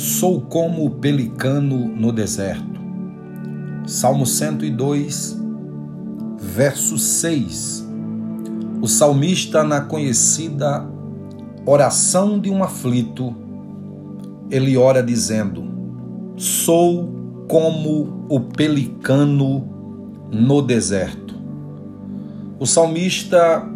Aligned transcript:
Sou 0.00 0.40
como 0.40 0.86
o 0.86 0.90
pelicano 0.92 1.76
no 1.76 2.10
deserto. 2.10 2.80
Salmo 3.86 4.24
102, 4.24 5.38
verso 6.38 6.96
6. 6.96 7.86
O 8.80 8.88
salmista, 8.88 9.62
na 9.62 9.82
conhecida 9.82 10.88
oração 11.66 12.40
de 12.40 12.48
um 12.48 12.64
aflito, 12.64 13.36
ele 14.50 14.74
ora 14.74 15.02
dizendo: 15.02 15.64
Sou 16.34 17.44
como 17.46 18.24
o 18.30 18.40
pelicano 18.40 19.68
no 20.32 20.62
deserto. 20.62 21.34
O 22.58 22.64
salmista, 22.64 23.68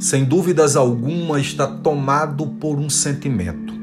sem 0.00 0.24
dúvidas 0.24 0.76
alguma, 0.76 1.38
está 1.38 1.66
tomado 1.66 2.46
por 2.58 2.78
um 2.78 2.88
sentimento. 2.88 3.77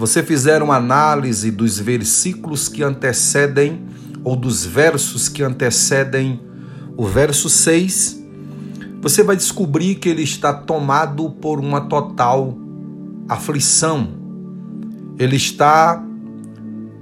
Você 0.00 0.22
fizer 0.22 0.62
uma 0.62 0.76
análise 0.76 1.50
dos 1.50 1.78
versículos 1.78 2.70
que 2.70 2.82
antecedem, 2.82 3.84
ou 4.24 4.34
dos 4.34 4.64
versos 4.64 5.28
que 5.28 5.42
antecedem 5.42 6.40
o 6.96 7.04
verso 7.04 7.50
6, 7.50 8.18
você 9.02 9.22
vai 9.22 9.36
descobrir 9.36 9.96
que 9.96 10.08
ele 10.08 10.22
está 10.22 10.54
tomado 10.54 11.28
por 11.28 11.60
uma 11.60 11.82
total 11.82 12.56
aflição. 13.28 14.08
Ele 15.18 15.36
está, 15.36 16.02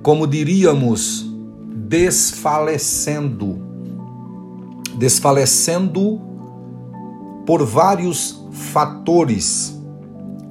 como 0.03 0.27
diríamos, 0.27 1.25
desfalecendo. 1.77 3.61
Desfalecendo 4.99 6.21
por 7.47 7.65
vários 7.65 8.45
fatores, 8.51 9.81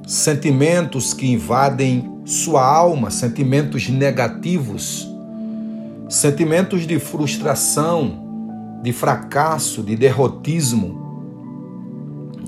sentimentos 0.06 1.12
que 1.12 1.30
invadem 1.30 2.16
sua 2.28 2.62
alma, 2.62 3.10
sentimentos 3.10 3.88
negativos, 3.88 5.08
sentimentos 6.10 6.86
de 6.86 6.98
frustração, 6.98 8.80
de 8.82 8.92
fracasso, 8.92 9.82
de 9.82 9.96
derrotismo. 9.96 11.08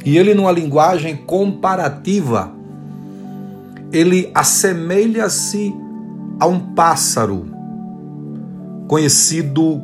E 0.05 0.19
ele, 0.19 0.35
numa 0.35 0.53
linguagem 0.53 1.17
comparativa, 1.17 2.53
ele 3.91 4.31
assemelha-se 4.35 5.75
a 6.39 6.47
um 6.47 6.61
pássaro 6.75 7.47
conhecido 8.87 9.83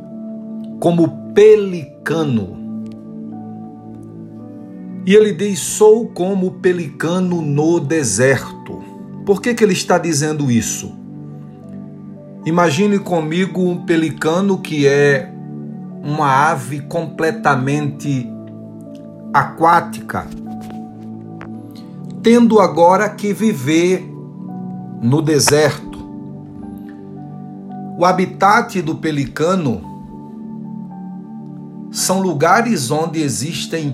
como 0.79 1.33
pelicano. 1.33 2.55
E 5.07 5.15
ele 5.15 5.33
diz: 5.33 5.57
Sou 5.57 6.07
como 6.09 6.51
pelicano 6.51 7.41
no 7.41 7.79
deserto. 7.79 8.76
Por 9.27 9.41
que, 9.41 9.53
que 9.53 9.61
ele 9.61 9.73
está 9.73 9.97
dizendo 9.97 10.49
isso? 10.49 10.95
Imagine 12.45 12.97
comigo 12.97 13.61
um 13.61 13.83
pelicano 13.83 14.59
que 14.59 14.87
é 14.87 15.29
uma 16.01 16.49
ave 16.49 16.79
completamente 16.79 18.25
aquática, 19.33 20.25
tendo 22.23 22.61
agora 22.61 23.09
que 23.09 23.33
viver 23.33 24.09
no 25.01 25.21
deserto. 25.21 25.99
O 27.97 28.05
habitat 28.05 28.81
do 28.81 28.95
pelicano 28.95 29.81
são 31.91 32.21
lugares 32.21 32.91
onde 32.91 33.21
existem 33.21 33.93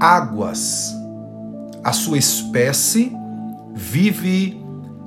águas. 0.00 0.90
A 1.84 1.92
sua 1.92 2.16
espécie 2.16 3.14
vive 3.74 4.59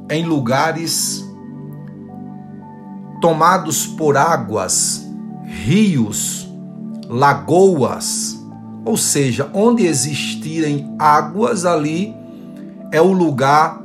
em 0.09 0.25
lugares 0.25 1.23
tomados 3.21 3.87
por 3.87 4.17
águas, 4.17 5.09
rios, 5.45 6.47
lagoas, 7.07 8.37
ou 8.83 8.97
seja, 8.97 9.49
onde 9.53 9.85
existirem 9.85 10.93
águas 10.99 11.65
ali 11.65 12.13
é 12.91 13.01
o 13.01 13.13
lugar 13.13 13.81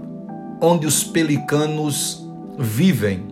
onde 0.60 0.86
os 0.86 1.04
pelicanos 1.04 2.28
vivem. 2.58 3.26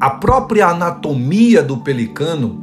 A 0.00 0.10
própria 0.10 0.68
anatomia 0.68 1.62
do 1.62 1.78
pelicano 1.78 2.62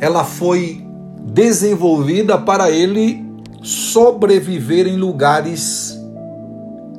ela 0.00 0.24
foi 0.24 0.86
desenvolvida 1.24 2.36
para 2.36 2.70
ele 2.70 3.24
sobreviver 3.62 4.86
em 4.86 4.96
lugares 4.96 5.96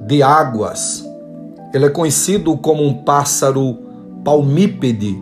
de 0.07 0.21
águas. 0.21 1.05
Ele 1.73 1.85
é 1.85 1.89
conhecido 1.89 2.55
como 2.57 2.85
um 2.85 3.03
pássaro 3.03 3.77
palmípede. 4.23 5.17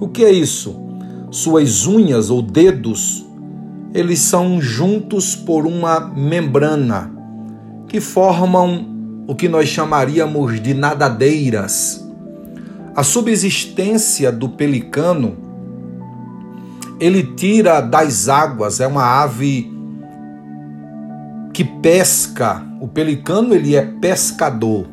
O 0.00 0.08
que 0.08 0.24
é 0.24 0.30
isso? 0.30 0.90
suas 1.30 1.86
unhas 1.86 2.28
ou 2.28 2.42
dedos, 2.42 3.24
eles 3.94 4.18
são 4.18 4.60
juntos 4.60 5.36
por 5.36 5.66
uma 5.66 6.00
membrana 6.00 7.10
que 7.88 8.00
formam 8.00 9.24
o 9.26 9.34
que 9.34 9.48
nós 9.48 9.68
chamaríamos 9.68 10.60
de 10.60 10.74
nadadeiras. 10.74 12.04
A 12.94 13.02
subsistência 13.02 14.32
do 14.32 14.48
pelicano 14.48 15.36
ele 16.98 17.22
tira 17.22 17.80
das 17.80 18.28
águas, 18.28 18.80
é 18.80 18.86
uma 18.86 19.22
ave 19.22 19.72
que 21.60 21.64
pesca. 21.64 22.66
O 22.80 22.88
pelicano 22.88 23.54
ele 23.54 23.76
é 23.76 23.82
pescador. 23.82 24.86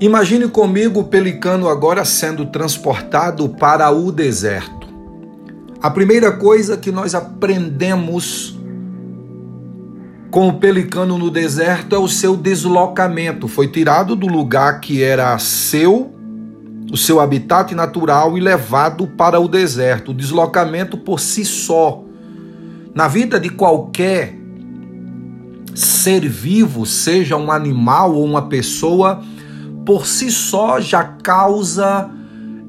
Imagine 0.00 0.48
comigo 0.48 1.00
o 1.00 1.04
pelicano 1.04 1.68
agora 1.68 2.06
sendo 2.06 2.46
transportado 2.46 3.46
para 3.46 3.90
o 3.90 4.10
deserto. 4.10 4.88
A 5.82 5.90
primeira 5.90 6.32
coisa 6.32 6.74
que 6.74 6.90
nós 6.90 7.14
aprendemos 7.14 8.58
com 10.30 10.48
o 10.48 10.54
pelicano 10.54 11.18
no 11.18 11.30
deserto 11.30 11.94
é 11.94 11.98
o 11.98 12.08
seu 12.08 12.34
deslocamento. 12.34 13.46
Foi 13.46 13.68
tirado 13.68 14.16
do 14.16 14.26
lugar 14.26 14.80
que 14.80 15.02
era 15.02 15.38
seu, 15.38 16.14
o 16.90 16.96
seu 16.96 17.20
habitat 17.20 17.74
natural, 17.74 18.38
e 18.38 18.40
levado 18.40 19.06
para 19.06 19.38
o 19.38 19.46
deserto. 19.46 20.12
O 20.12 20.14
deslocamento 20.14 20.96
por 20.96 21.20
si 21.20 21.44
só, 21.44 22.02
na 22.94 23.06
vida 23.06 23.38
de 23.38 23.50
qualquer 23.50 24.39
ser 25.74 26.28
vivo, 26.28 26.84
seja 26.86 27.36
um 27.36 27.50
animal 27.50 28.14
ou 28.14 28.24
uma 28.24 28.48
pessoa, 28.48 29.22
por 29.84 30.06
si 30.06 30.30
só 30.30 30.80
já 30.80 31.04
causa 31.04 32.10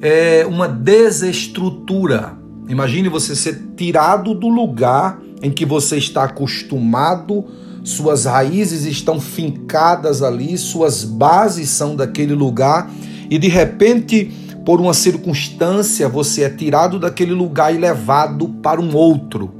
é, 0.01 0.45
uma 0.47 0.67
desestrutura 0.67 2.41
Imagine 2.71 3.09
você 3.09 3.35
ser 3.35 3.73
tirado 3.75 4.33
do 4.33 4.47
lugar 4.47 5.19
em 5.41 5.51
que 5.51 5.65
você 5.65 5.97
está 5.97 6.23
acostumado, 6.23 7.43
suas 7.83 8.23
raízes 8.23 8.85
estão 8.85 9.19
fincadas 9.19 10.23
ali, 10.23 10.57
suas 10.57 11.03
bases 11.03 11.69
são 11.69 11.97
daquele 11.97 12.33
lugar 12.33 12.89
e 13.29 13.37
de 13.37 13.49
repente, 13.49 14.31
por 14.65 14.79
uma 14.79 14.93
circunstância, 14.93 16.07
você 16.07 16.43
é 16.43 16.49
tirado 16.49 16.97
daquele 16.97 17.33
lugar 17.33 17.75
e 17.75 17.77
levado 17.77 18.47
para 18.63 18.79
um 18.79 18.95
outro. 18.95 19.51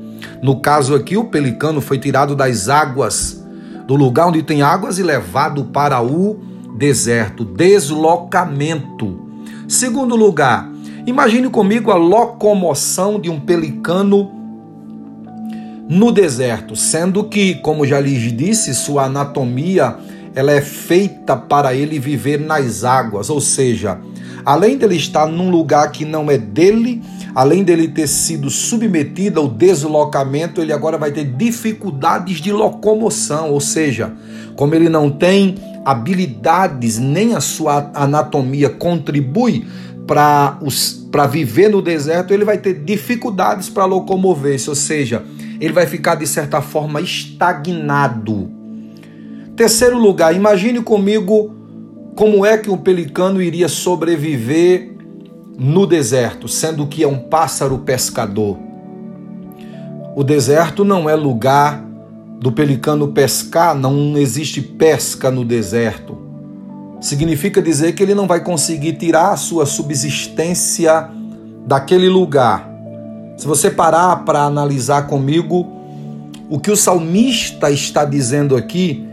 No 0.42 0.60
caso 0.60 0.96
aqui, 0.96 1.18
o 1.18 1.26
pelicano 1.26 1.82
foi 1.82 1.98
tirado 1.98 2.36
das 2.36 2.70
águas, 2.70 3.44
do 3.86 3.96
lugar 3.96 4.28
onde 4.28 4.44
tem 4.44 4.62
águas 4.62 4.98
e 4.98 5.04
levado 5.04 5.66
para 5.66 6.02
o 6.02 6.40
deserto, 6.78 7.46
deslocamento. 7.46 9.20
Segundo 9.68 10.16
lugar, 10.16 10.72
Imagine 11.06 11.50
comigo 11.50 11.90
a 11.90 11.96
locomoção 11.96 13.20
de 13.20 13.28
um 13.28 13.40
pelicano 13.40 14.32
no 15.90 16.12
deserto, 16.12 16.76
sendo 16.76 17.24
que, 17.24 17.56
como 17.56 17.88
já 17.88 18.00
lhes 18.00 18.32
disse, 18.32 18.74
sua 18.76 19.06
anatomia 19.06 19.98
ela 20.36 20.52
é 20.52 20.62
feita 20.62 21.36
para 21.36 21.74
ele 21.74 22.00
viver 22.00 22.40
nas 22.40 22.84
águas, 22.84 23.30
ou 23.30 23.42
seja, 23.42 24.00
além 24.46 24.78
dele 24.78 24.96
estar 24.96 25.26
num 25.26 25.50
lugar 25.50 25.92
que 25.92 26.06
não 26.06 26.30
é 26.30 26.38
dele, 26.38 27.02
além 27.34 27.64
dele 27.64 27.88
ter 27.88 28.08
sido 28.08 28.50
submetido 28.50 29.40
ao 29.40 29.48
deslocamento, 29.48 30.62
ele 30.62 30.74
agora 30.74 30.98
vai 30.98 31.12
ter 31.12 31.26
dificuldades 31.26 32.40
de 32.40 32.52
locomoção, 32.52 33.52
ou 33.52 33.60
seja, 33.62 34.14
como 34.56 34.76
ele 34.76 34.90
não 34.90 35.10
tem 35.10 35.56
habilidades, 35.86 37.00
nem 37.00 37.34
a 37.34 37.40
sua 37.40 37.90
anatomia 37.94 38.70
contribui 38.70 39.66
para 40.06 41.28
viver 41.28 41.70
no 41.70 41.82
deserto, 41.82 42.34
ele 42.34 42.44
vai 42.44 42.58
ter 42.58 42.84
dificuldades 42.84 43.70
para 43.70 43.86
locomover-se, 43.86 44.70
ou 44.70 44.76
seja, 44.76 45.24
ele 45.60 45.74
vai 45.74 45.86
ficar 45.86 46.16
de 46.16 46.28
certa 46.28 46.62
forma 46.62 47.00
estagnado. 47.00 48.52
Terceiro 49.56 49.98
lugar, 49.98 50.36
imagine 50.36 50.82
comigo 50.82 51.56
como 52.16 52.46
é 52.46 52.58
que 52.58 52.70
um 52.70 52.78
pelicano 52.78 53.42
iria 53.42 53.70
sobreviver 53.70 54.92
no 55.64 55.86
deserto, 55.86 56.48
sendo 56.48 56.88
que 56.88 57.04
é 57.04 57.08
um 57.08 57.20
pássaro 57.20 57.78
pescador. 57.78 58.58
O 60.16 60.24
deserto 60.24 60.84
não 60.84 61.08
é 61.08 61.14
lugar 61.14 61.86
do 62.40 62.52
pelicano 62.52 63.10
pescar, 63.10 63.76
não 63.76 64.18
existe 64.18 64.60
pesca 64.60 65.30
no 65.30 65.46
deserto. 65.46 66.18
significa 67.00 67.62
dizer 67.62 67.94
que 67.94 68.02
ele 68.02 68.16
não 68.16 68.26
vai 68.26 68.44
conseguir 68.44 68.94
tirar 68.94 69.34
a 69.34 69.38
sua 69.38 69.68
subsistência 69.68 71.08
daquele 71.68 72.10
lugar. 72.10 72.68
Se 73.38 73.46
você 73.46 73.70
parar 73.70 74.18
para 74.26 74.42
analisar 74.42 75.06
comigo 75.06 75.68
o 76.50 76.60
que 76.60 76.72
o 76.72 76.76
salmista 76.76 77.70
está 77.70 78.04
dizendo 78.04 78.56
aqui, 78.56 79.08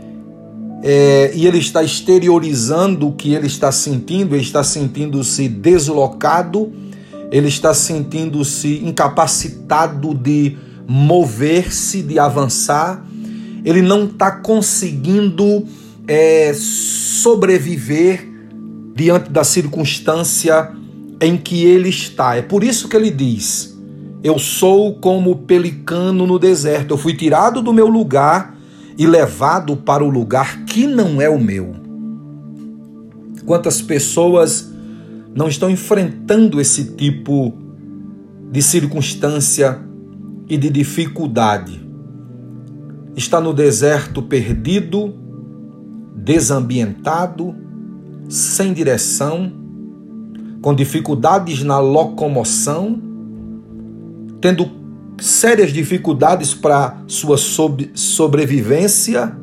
é, 0.81 1.31
e 1.35 1.45
ele 1.45 1.57
está 1.57 1.83
exteriorizando 1.83 3.07
o 3.07 3.11
que 3.11 3.33
ele 3.33 3.47
está 3.47 3.71
sentindo, 3.71 4.35
ele 4.35 4.43
está 4.43 4.63
sentindo-se 4.63 5.47
deslocado, 5.49 6.71
ele 7.31 7.47
está 7.47 7.73
sentindo-se 7.73 8.81
incapacitado 8.83 10.13
de 10.13 10.57
mover-se, 10.87 12.01
de 12.01 12.17
avançar, 12.17 13.05
ele 13.63 13.81
não 13.81 14.05
está 14.05 14.31
conseguindo 14.31 15.65
é, 16.07 16.53
sobreviver 16.53 18.27
diante 18.95 19.29
da 19.29 19.43
circunstância 19.43 20.71
em 21.21 21.37
que 21.37 21.65
ele 21.65 21.89
está. 21.89 22.37
É 22.37 22.41
por 22.41 22.63
isso 22.63 22.87
que 22.87 22.95
ele 22.95 23.11
diz: 23.11 23.77
Eu 24.23 24.39
sou 24.39 24.95
como 24.95 25.35
pelicano 25.35 26.25
no 26.25 26.39
deserto, 26.39 26.93
eu 26.93 26.97
fui 26.97 27.13
tirado 27.13 27.61
do 27.61 27.73
meu 27.73 27.87
lugar 27.87 28.58
e 28.99 29.07
levado 29.07 29.77
para 29.77 30.03
o 30.03 30.09
lugar 30.09 30.65
que 30.65 30.85
não 30.85 31.21
é 31.21 31.29
o 31.29 31.39
meu. 31.39 31.73
Quantas 33.45 33.81
pessoas 33.81 34.69
não 35.33 35.47
estão 35.47 35.69
enfrentando 35.69 36.59
esse 36.59 36.83
tipo 36.95 37.53
de 38.51 38.61
circunstância 38.61 39.79
e 40.49 40.57
de 40.57 40.69
dificuldade? 40.69 41.81
Está 43.15 43.39
no 43.39 43.53
deserto 43.53 44.21
perdido, 44.21 45.13
desambientado, 46.13 47.55
sem 48.27 48.73
direção, 48.73 49.49
com 50.61 50.75
dificuldades 50.75 51.63
na 51.63 51.79
locomoção, 51.79 53.01
tendo 54.41 54.78
sérias 55.21 55.71
dificuldades 55.71 56.53
para 56.53 56.97
sua 57.07 57.37
sobrevivência. 57.37 59.35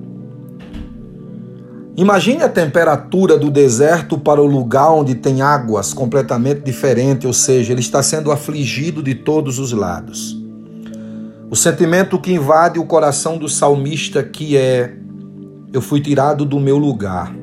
Imagine 1.97 2.43
a 2.43 2.49
temperatura 2.49 3.39
do 3.39 3.51
deserto 3.51 4.19
para 4.19 4.43
o 4.43 4.47
lugar 4.47 4.91
onde 4.91 5.15
tem 5.15 5.41
águas 5.41 5.95
completamente 5.95 6.61
diferentes, 6.61 7.25
ou 7.25 7.33
seja, 7.33 7.73
ele 7.73 7.81
está 7.81 8.03
sendo 8.03 8.31
afligido 8.31 9.03
de 9.03 9.15
todos 9.15 9.59
os 9.59 9.73
lados. 9.73 10.37
O 11.49 11.57
sentimento 11.57 12.19
que 12.19 12.33
invade 12.33 12.79
o 12.79 12.85
coração 12.85 13.39
do 13.39 13.49
salmista 13.49 14.23
que 14.23 14.57
é 14.57 14.95
eu 15.73 15.81
fui 15.81 16.01
tirado 16.01 16.45
do 16.45 16.59
meu 16.59 16.79
lugar, 16.79 17.35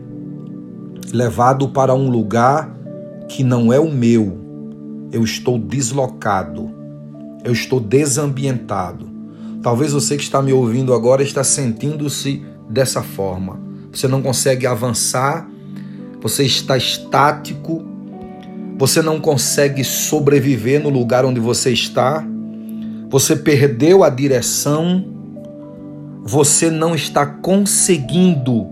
levado 1.11 1.69
para 1.69 1.93
um 1.93 2.09
lugar 2.09 2.75
que 3.27 3.43
não 3.43 3.71
é 3.71 3.79
o 3.79 3.91
meu. 3.91 4.39
Eu 5.11 5.23
estou 5.23 5.57
deslocado 5.57 6.82
eu 7.43 7.51
estou 7.51 7.79
desambientado. 7.79 9.09
Talvez 9.61 9.93
você 9.93 10.17
que 10.17 10.23
está 10.23 10.41
me 10.41 10.51
ouvindo 10.51 10.93
agora 10.93 11.23
está 11.23 11.43
sentindo-se 11.43 12.43
dessa 12.69 13.01
forma. 13.01 13.59
Você 13.91 14.07
não 14.07 14.21
consegue 14.21 14.65
avançar, 14.65 15.47
você 16.21 16.43
está 16.43 16.75
estático, 16.75 17.83
você 18.77 19.01
não 19.01 19.19
consegue 19.19 19.83
sobreviver 19.83 20.81
no 20.81 20.89
lugar 20.89 21.25
onde 21.25 21.39
você 21.39 21.71
está, 21.71 22.25
você 23.09 23.35
perdeu 23.35 24.03
a 24.03 24.09
direção, 24.09 25.05
você 26.23 26.71
não 26.71 26.95
está 26.95 27.25
conseguindo 27.25 28.65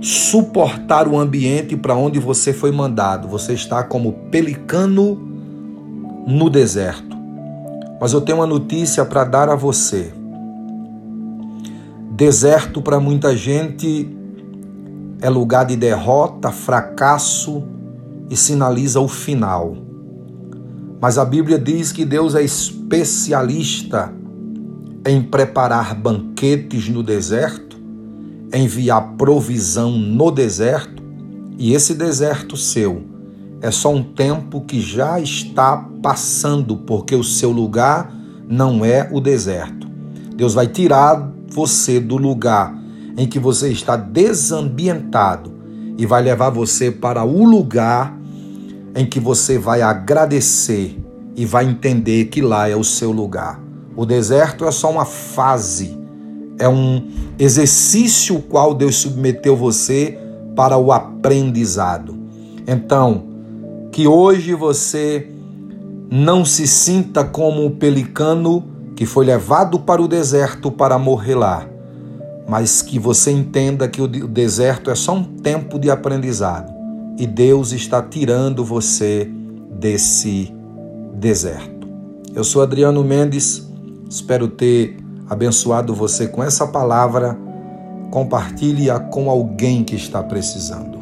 suportar 0.00 1.08
o 1.08 1.18
ambiente 1.18 1.76
para 1.76 1.94
onde 1.94 2.18
você 2.18 2.52
foi 2.52 2.70
mandado. 2.70 3.28
Você 3.28 3.52
está 3.52 3.82
como 3.82 4.12
pelicano 4.30 5.16
no 6.26 6.48
deserto. 6.48 7.09
Mas 8.00 8.14
eu 8.14 8.20
tenho 8.22 8.38
uma 8.38 8.46
notícia 8.46 9.04
para 9.04 9.24
dar 9.24 9.50
a 9.50 9.54
você. 9.54 10.10
Deserto 12.12 12.80
para 12.80 12.98
muita 12.98 13.36
gente 13.36 14.16
é 15.20 15.28
lugar 15.28 15.66
de 15.66 15.76
derrota, 15.76 16.50
fracasso 16.50 17.62
e 18.30 18.36
sinaliza 18.36 19.00
o 19.00 19.08
final. 19.08 19.76
Mas 20.98 21.18
a 21.18 21.24
Bíblia 21.24 21.58
diz 21.58 21.92
que 21.92 22.06
Deus 22.06 22.34
é 22.34 22.42
especialista 22.42 24.12
em 25.06 25.22
preparar 25.22 25.94
banquetes 25.94 26.88
no 26.88 27.02
deserto, 27.02 27.78
enviar 28.54 29.14
provisão 29.18 29.92
no 29.92 30.30
deserto, 30.30 31.02
e 31.58 31.74
esse 31.74 31.94
deserto 31.94 32.56
seu 32.56 33.09
é 33.62 33.70
só 33.70 33.92
um 33.92 34.02
tempo 34.02 34.62
que 34.62 34.80
já 34.80 35.20
está 35.20 35.76
passando, 36.02 36.76
porque 36.76 37.14
o 37.14 37.24
seu 37.24 37.50
lugar 37.50 38.14
não 38.48 38.84
é 38.84 39.08
o 39.12 39.20
deserto. 39.20 39.88
Deus 40.34 40.54
vai 40.54 40.66
tirar 40.66 41.30
você 41.48 42.00
do 42.00 42.16
lugar 42.16 42.74
em 43.16 43.26
que 43.26 43.38
você 43.38 43.70
está 43.70 43.96
desambientado 43.96 45.52
e 45.98 46.06
vai 46.06 46.22
levar 46.22 46.50
você 46.50 46.90
para 46.90 47.22
o 47.24 47.44
lugar 47.44 48.18
em 48.94 49.04
que 49.04 49.20
você 49.20 49.58
vai 49.58 49.82
agradecer 49.82 50.98
e 51.36 51.44
vai 51.44 51.66
entender 51.66 52.26
que 52.26 52.40
lá 52.40 52.68
é 52.68 52.74
o 52.74 52.82
seu 52.82 53.12
lugar. 53.12 53.60
O 53.94 54.06
deserto 54.06 54.64
é 54.64 54.70
só 54.70 54.90
uma 54.90 55.04
fase, 55.04 55.98
é 56.58 56.68
um 56.68 57.06
exercício 57.38 58.40
qual 58.40 58.74
Deus 58.74 58.96
submeteu 58.96 59.56
você 59.56 60.18
para 60.56 60.76
o 60.78 60.90
aprendizado. 60.92 62.18
Então, 62.66 63.29
que 63.92 64.06
hoje 64.06 64.54
você 64.54 65.30
não 66.10 66.44
se 66.44 66.66
sinta 66.66 67.24
como 67.24 67.64
um 67.64 67.70
pelicano 67.70 68.64
que 68.96 69.06
foi 69.06 69.24
levado 69.24 69.80
para 69.80 70.02
o 70.02 70.08
deserto 70.08 70.70
para 70.70 70.98
morrer 70.98 71.34
lá, 71.34 71.66
mas 72.48 72.82
que 72.82 72.98
você 72.98 73.30
entenda 73.30 73.88
que 73.88 74.02
o 74.02 74.08
deserto 74.08 74.90
é 74.90 74.94
só 74.94 75.14
um 75.14 75.24
tempo 75.24 75.78
de 75.78 75.90
aprendizado 75.90 76.72
e 77.18 77.26
Deus 77.26 77.72
está 77.72 78.02
tirando 78.02 78.64
você 78.64 79.30
desse 79.78 80.54
deserto. 81.14 81.88
Eu 82.34 82.44
sou 82.44 82.62
Adriano 82.62 83.04
Mendes, 83.04 83.68
espero 84.08 84.48
ter 84.48 84.96
abençoado 85.28 85.94
você 85.94 86.26
com 86.26 86.42
essa 86.42 86.66
palavra. 86.66 87.38
Compartilhe-a 88.10 88.98
com 88.98 89.30
alguém 89.30 89.84
que 89.84 89.94
está 89.94 90.22
precisando. 90.22 90.99